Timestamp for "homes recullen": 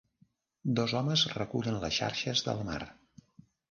1.01-1.79